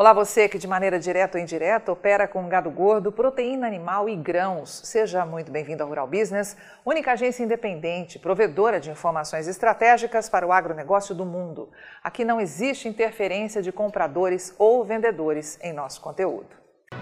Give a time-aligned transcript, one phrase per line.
[0.00, 4.16] Olá, você que de maneira direta ou indireta opera com gado gordo, proteína animal e
[4.16, 4.80] grãos.
[4.82, 10.52] Seja muito bem-vindo ao Rural Business, única agência independente, provedora de informações estratégicas para o
[10.52, 11.68] agronegócio do mundo.
[12.02, 16.48] Aqui não existe interferência de compradores ou vendedores em nosso conteúdo.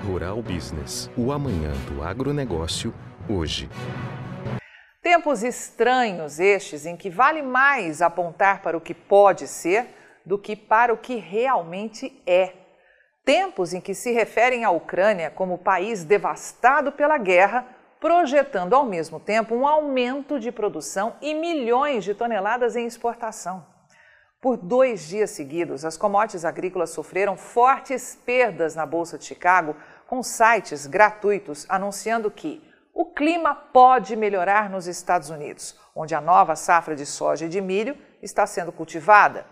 [0.04, 2.92] Rural Business, o amanhã do agronegócio,
[3.30, 3.70] hoje.
[5.00, 9.86] Tempos estranhos estes em que vale mais apontar para o que pode ser
[10.26, 12.57] do que para o que realmente é
[13.28, 17.66] tempos em que se referem à Ucrânia como país devastado pela guerra,
[18.00, 23.66] projetando ao mesmo tempo um aumento de produção e milhões de toneladas em exportação.
[24.40, 30.22] Por dois dias seguidos, as commodities agrícolas sofreram fortes perdas na Bolsa de Chicago, com
[30.22, 36.96] sites gratuitos anunciando que o clima pode melhorar nos Estados Unidos, onde a nova safra
[36.96, 39.44] de soja e de milho está sendo cultivada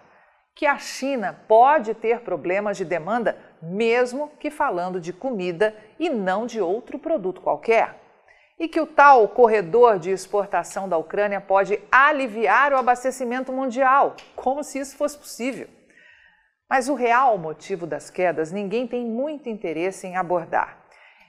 [0.57, 6.47] que a China pode ter problemas de demanda, mesmo que falando de comida e não
[6.47, 7.95] de outro produto qualquer.
[8.59, 14.63] E que o tal corredor de exportação da Ucrânia pode aliviar o abastecimento mundial, como
[14.63, 15.69] se isso fosse possível.
[16.69, 20.87] Mas o real motivo das quedas ninguém tem muito interesse em abordar.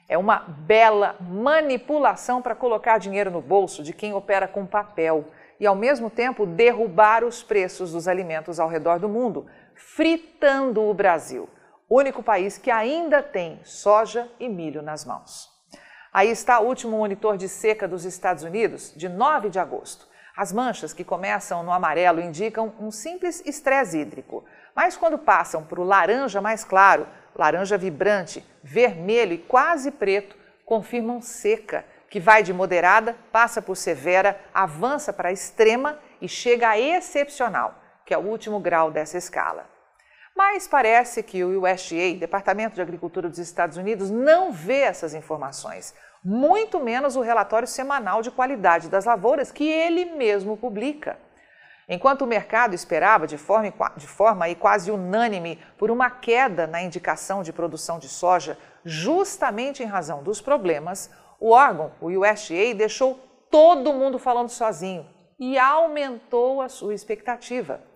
[0.10, 5.26] É uma bela manipulação para colocar dinheiro no bolso de quem opera com papel
[5.60, 10.94] e, ao mesmo tempo, derrubar os preços dos alimentos ao redor do mundo, fritando o
[10.94, 11.50] Brasil,
[11.90, 15.50] único país que ainda tem soja e milho nas mãos.
[16.12, 20.08] Aí está o último monitor de seca dos Estados Unidos, de 9 de agosto.
[20.36, 24.46] As manchas que começam no amarelo indicam um simples estresse hídrico,
[24.76, 30.36] mas quando passam para o laranja mais claro, laranja vibrante, vermelho e quase preto,
[30.66, 36.80] confirmam seca que vai de moderada, passa por severa, avança para extrema e chega a
[36.80, 37.76] excepcional,
[38.06, 39.77] que é o último grau dessa escala.
[40.38, 45.96] Mas parece que o USDA, Departamento de Agricultura dos Estados Unidos, não vê essas informações,
[46.24, 51.18] muito menos o relatório semanal de qualidade das lavouras que ele mesmo publica.
[51.90, 57.42] Enquanto o mercado esperava de forma, de forma quase unânime por uma queda na indicação
[57.42, 61.10] de produção de soja, justamente em razão dos problemas,
[61.40, 63.16] o órgão, o USDA, deixou
[63.50, 65.04] todo mundo falando sozinho
[65.40, 67.87] e aumentou a sua expectativa.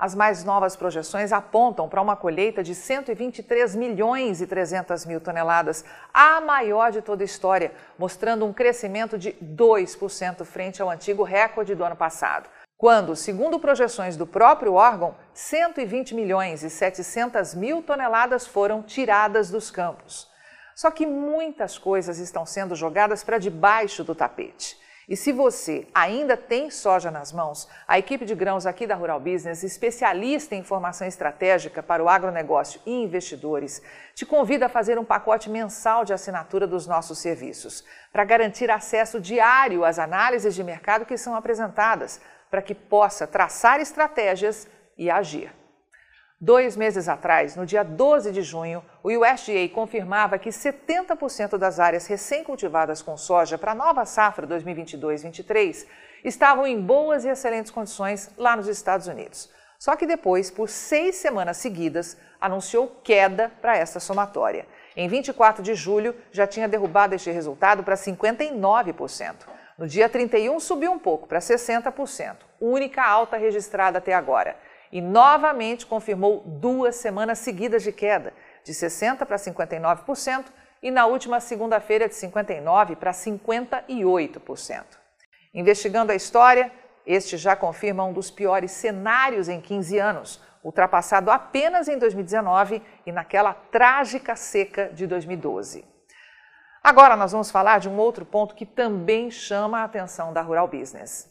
[0.00, 5.84] As mais novas projeções apontam para uma colheita de 123 milhões e 300 mil toneladas,
[6.10, 11.74] a maior de toda a história, mostrando um crescimento de 2% frente ao antigo recorde
[11.74, 18.46] do ano passado, quando, segundo projeções do próprio órgão, 120 milhões e 700 mil toneladas
[18.46, 20.30] foram tiradas dos campos.
[20.74, 24.79] Só que muitas coisas estão sendo jogadas para debaixo do tapete.
[25.10, 29.18] E se você ainda tem soja nas mãos, a equipe de grãos aqui da Rural
[29.18, 33.82] Business, especialista em informação estratégica para o agronegócio e investidores,
[34.14, 39.18] te convida a fazer um pacote mensal de assinatura dos nossos serviços, para garantir acesso
[39.18, 45.59] diário às análises de mercado que são apresentadas, para que possa traçar estratégias e agir.
[46.42, 52.06] Dois meses atrás, no dia 12 de junho, o USDA confirmava que 70% das áreas
[52.06, 55.86] recém-cultivadas com soja para a nova safra 2022-23
[56.24, 59.50] estavam em boas e excelentes condições lá nos Estados Unidos.
[59.78, 64.66] Só que depois, por seis semanas seguidas, anunciou queda para essa somatória.
[64.96, 69.34] Em 24 de julho, já tinha derrubado este resultado para 59%.
[69.76, 74.56] No dia 31, subiu um pouco para 60%, única alta registrada até agora
[74.92, 78.32] e novamente confirmou duas semanas seguidas de queda,
[78.64, 80.46] de 60% para 59%,
[80.82, 84.84] e na última segunda-feira de 59% para 58%.
[85.52, 86.72] Investigando a história,
[87.06, 93.12] este já confirma um dos piores cenários em 15 anos, ultrapassado apenas em 2019 e
[93.12, 95.84] naquela trágica seca de 2012.
[96.82, 100.68] Agora nós vamos falar de um outro ponto que também chama a atenção da Rural
[100.68, 101.30] Business.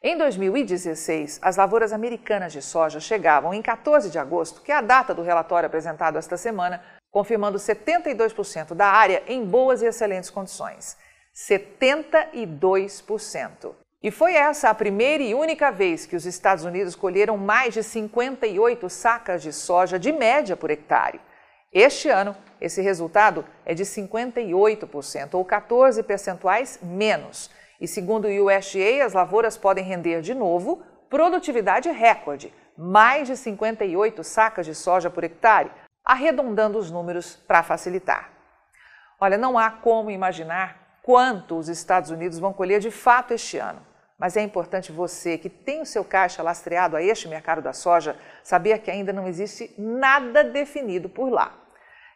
[0.00, 4.80] Em 2016, as lavouras americanas de soja chegavam em 14 de agosto, que é a
[4.80, 6.80] data do relatório apresentado esta semana,
[7.10, 10.96] confirmando 72% da área em boas e excelentes condições.
[11.34, 13.74] 72%.
[14.00, 17.82] E foi essa a primeira e única vez que os Estados Unidos colheram mais de
[17.82, 21.20] 58 sacas de soja de média por hectare.
[21.72, 27.50] Este ano, esse resultado é de 58%, ou 14 percentuais menos.
[27.80, 34.22] E segundo o USDA, as lavouras podem render de novo produtividade recorde, mais de 58
[34.22, 35.70] sacas de soja por hectare,
[36.04, 38.30] arredondando os números para facilitar.
[39.20, 43.80] Olha, não há como imaginar quanto os Estados Unidos vão colher de fato este ano.
[44.18, 48.16] Mas é importante você que tem o seu caixa lastreado a este mercado da soja
[48.42, 51.54] saber que ainda não existe nada definido por lá.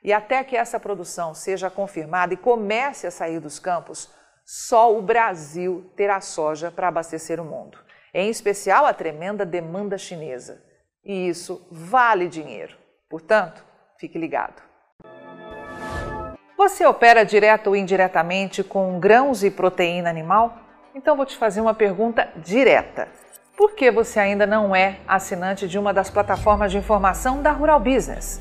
[0.03, 4.12] E até que essa produção seja confirmada e comece a sair dos campos,
[4.44, 7.79] só o Brasil terá soja para abastecer o mundo,
[8.12, 10.62] em especial a tremenda demanda chinesa.
[11.05, 12.77] E isso vale dinheiro.
[13.09, 13.65] Portanto,
[13.99, 14.62] fique ligado.
[16.56, 20.56] Você opera direto ou indiretamente com grãos e proteína animal?
[20.94, 23.09] Então vou te fazer uma pergunta direta.
[23.56, 27.81] Por que você ainda não é assinante de uma das plataformas de informação da Rural
[27.81, 28.41] Business?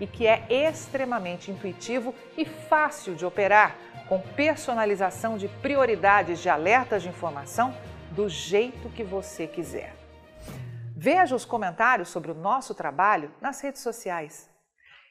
[0.00, 3.76] e que é extremamente intuitivo e fácil de operar,
[4.08, 7.72] com personalização de prioridades de alertas de informação
[8.10, 9.94] do jeito que você quiser.
[10.96, 14.50] Veja os comentários sobre o nosso trabalho nas redes sociais.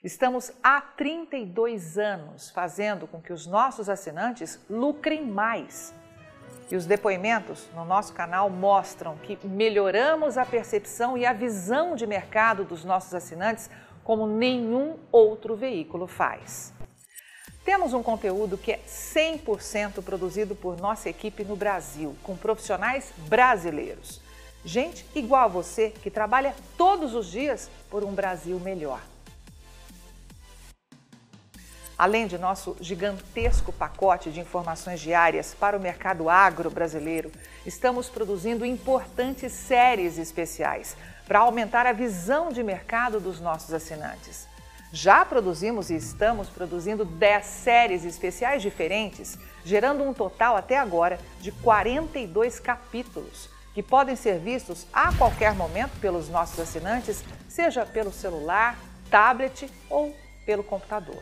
[0.04, 5.94] Estamos há 32 anos fazendo com que os nossos assinantes lucrem mais.
[6.72, 12.06] E os depoimentos no nosso canal mostram que melhoramos a percepção e a visão de
[12.06, 13.70] mercado dos nossos assinantes
[14.10, 16.74] como nenhum outro veículo faz.
[17.64, 24.20] Temos um conteúdo que é 100% produzido por nossa equipe no Brasil, com profissionais brasileiros.
[24.66, 29.00] Gente igual a você que trabalha todos os dias por um Brasil melhor.
[31.96, 37.32] Além de nosso gigantesco pacote de informações diárias para o mercado agro brasileiro,
[37.64, 40.98] estamos produzindo importantes séries especiais
[41.30, 44.48] para aumentar a visão de mercado dos nossos assinantes.
[44.92, 51.52] Já produzimos e estamos produzindo 10 séries especiais diferentes, gerando um total até agora de
[51.52, 58.76] 42 capítulos, que podem ser vistos a qualquer momento pelos nossos assinantes, seja pelo celular,
[59.12, 60.18] tablet ou
[60.48, 61.22] pelo computador.